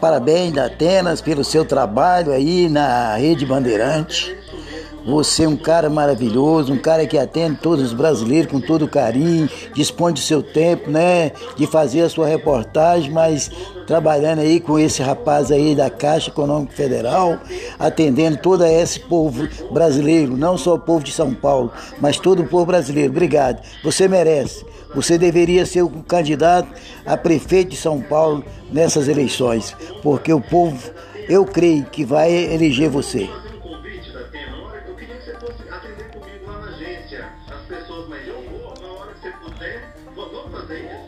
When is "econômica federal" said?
16.30-17.38